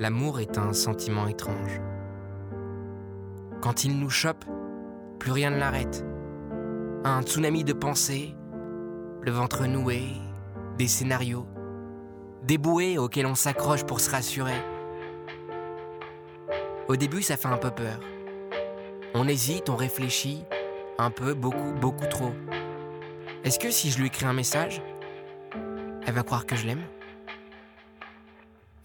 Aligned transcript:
L'amour 0.00 0.40
est 0.40 0.56
un 0.56 0.72
sentiment 0.72 1.28
étrange. 1.28 1.78
Quand 3.60 3.84
il 3.84 3.98
nous 3.98 4.08
chope, 4.08 4.46
plus 5.18 5.30
rien 5.30 5.50
ne 5.50 5.58
l'arrête. 5.58 6.06
Un 7.04 7.20
tsunami 7.20 7.64
de 7.64 7.74
pensées, 7.74 8.34
le 9.20 9.30
ventre 9.30 9.66
noué, 9.66 10.04
des 10.78 10.88
scénarios, 10.88 11.46
des 12.44 12.56
bouées 12.56 12.96
auxquelles 12.96 13.26
on 13.26 13.34
s'accroche 13.34 13.84
pour 13.84 14.00
se 14.00 14.10
rassurer. 14.10 14.56
Au 16.88 16.96
début, 16.96 17.20
ça 17.20 17.36
fait 17.36 17.48
un 17.48 17.58
peu 17.58 17.70
peur. 17.70 18.00
On 19.12 19.28
hésite, 19.28 19.68
on 19.68 19.76
réfléchit, 19.76 20.46
un 20.96 21.10
peu, 21.10 21.34
beaucoup, 21.34 21.74
beaucoup 21.78 22.06
trop. 22.06 22.32
Est-ce 23.44 23.58
que 23.58 23.70
si 23.70 23.90
je 23.90 23.98
lui 23.98 24.06
écris 24.06 24.24
un 24.24 24.32
message, 24.32 24.82
elle 26.06 26.14
va 26.14 26.22
croire 26.22 26.46
que 26.46 26.56
je 26.56 26.66
l'aime? 26.66 26.84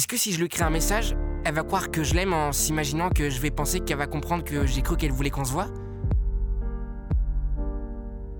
Est-ce 0.00 0.08
que 0.08 0.16
si 0.16 0.32
je 0.32 0.38
lui 0.38 0.46
écris 0.46 0.62
un 0.62 0.70
message, 0.70 1.14
elle 1.44 1.52
va 1.52 1.62
croire 1.62 1.90
que 1.90 2.02
je 2.02 2.14
l'aime 2.14 2.32
en 2.32 2.52
s'imaginant 2.52 3.10
que 3.10 3.28
je 3.28 3.38
vais 3.38 3.50
penser 3.50 3.80
qu'elle 3.80 3.98
va 3.98 4.06
comprendre 4.06 4.42
que 4.42 4.64
j'ai 4.64 4.80
cru 4.80 4.96
qu'elle 4.96 5.12
voulait 5.12 5.28
qu'on 5.28 5.44
se 5.44 5.52
voit 5.52 5.68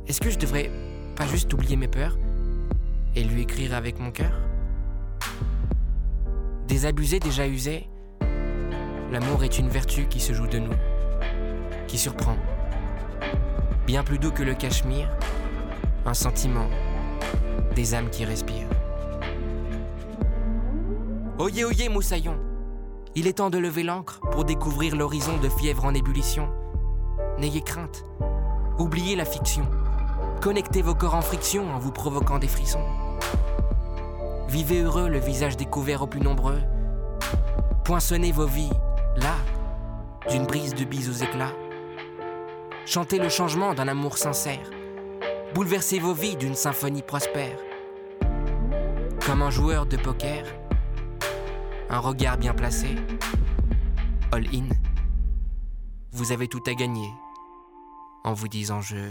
Est-ce 0.07 0.23
que 0.23 0.31
je 0.31 0.39
devrais 0.39 0.71
pas 1.17 1.27
juste 1.27 1.53
oublier 1.53 1.77
mes 1.77 1.87
peurs 1.87 2.17
et 3.15 3.23
lui 3.25 3.43
écrire 3.43 3.75
avec 3.75 3.99
mon 3.99 4.11
cœur? 4.11 4.33
Désabusé, 6.67 7.21
déjà 7.21 7.47
usé, 7.47 7.91
l'amour 9.13 9.45
est 9.45 9.59
une 9.59 9.69
vertu 9.69 10.07
qui 10.07 10.21
se 10.21 10.33
joue 10.33 10.47
de 10.47 10.61
nous, 10.61 10.77
qui 11.87 11.99
surprend. 11.99 12.39
Bien 13.87 14.03
plus 14.03 14.19
doux 14.19 14.33
que 14.33 14.43
le 14.43 14.55
cachemire, 14.55 15.15
un 16.07 16.15
sentiment, 16.15 16.71
des 17.77 17.95
âmes 17.95 18.09
qui 18.09 18.25
respirent. 18.25 18.71
Oyez, 21.41 21.65
oyez, 21.65 21.89
moussaillon 21.89 22.39
Il 23.15 23.27
est 23.27 23.39
temps 23.39 23.49
de 23.49 23.57
lever 23.57 23.83
l'ancre 23.83 24.21
pour 24.31 24.45
découvrir 24.45 24.95
l'horizon 24.95 25.39
de 25.39 25.49
fièvre 25.49 25.87
en 25.87 25.95
ébullition. 25.95 26.51
N'ayez 27.39 27.63
crainte, 27.63 28.05
oubliez 28.79 29.17
la 29.17 29.25
fiction. 29.25 29.67
Connectez 30.43 30.83
vos 30.83 30.95
corps 30.95 31.15
en 31.15 31.23
friction 31.23 31.75
en 31.75 31.79
vous 31.79 31.93
provoquant 31.93 32.39
des 32.39 32.47
frissons. 32.47 32.85
Vivez 34.49 34.83
heureux, 34.83 35.09
le 35.09 35.19
visage 35.19 35.57
découvert 35.57 36.03
au 36.03 36.07
plus 36.07 36.21
nombreux. 36.21 36.61
Poinçonnez 37.85 38.33
vos 38.33 38.45
vies, 38.45 38.73
là, 39.17 39.37
d'une 40.29 40.45
brise 40.45 40.75
de 40.75 40.85
bise 40.85 41.09
aux 41.09 41.25
éclats. 41.25 41.55
Chantez 42.85 43.19
le 43.19 43.31
changement 43.31 43.73
d'un 43.73 43.89
amour 43.89 44.19
sincère. 44.19 44.71
Bouleversez 45.55 46.01
vos 46.01 46.13
vies 46.13 46.37
d'une 46.37 46.55
symphonie 46.55 47.01
prospère. 47.01 47.57
Comme 49.25 49.41
un 49.41 49.51
joueur 49.51 49.87
de 49.87 49.97
poker, 49.97 50.45
un 51.91 51.99
regard 51.99 52.39
bien 52.39 52.55
placé, 52.55 52.95
all 54.33 54.47
in, 54.55 54.69
vous 56.13 56.33
avez 56.33 56.47
tout 56.47 56.63
à 56.67 56.75
gagner. 56.75 57.11
En 58.23 58.33
vous 58.33 58.49
disant 58.49 58.81
je... 58.81 59.11